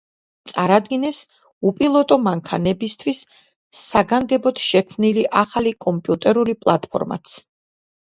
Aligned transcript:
წარადგინეს 0.51 1.19
უპილოტო 1.71 2.17
მანქანებისთვის 2.29 3.21
საგანგებოდ 3.83 4.65
შექმნილი 4.73 5.29
ახალი 5.45 5.79
კომპიუტერული 5.89 6.61
პლატფორმაც. 6.65 7.41